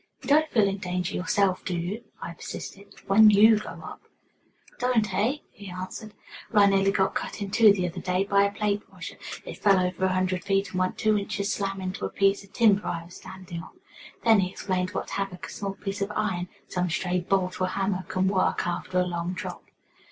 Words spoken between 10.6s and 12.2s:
and went two inches slam into a